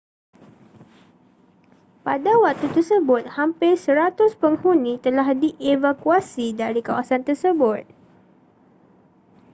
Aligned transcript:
pada 2.05 2.33
waktu 2.43 2.67
tersebut 2.75 3.23
hampir 3.37 3.73
100 3.85 4.17
penghuni 4.43 4.93
telah 5.05 5.29
dievakuasi 5.43 6.47
dari 6.61 6.81
kawasan 6.87 7.21
tersebut 7.29 7.81